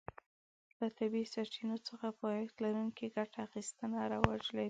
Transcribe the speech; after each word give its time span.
له 0.79 0.87
طبیعي 0.97 1.27
سرچینو 1.33 1.77
څخه 1.87 2.05
پایښت 2.23 2.55
لرونکې 2.65 3.07
ګټه 3.17 3.37
اخیستنه 3.47 3.97
رواج 4.13 4.41
کړي. 4.49 4.59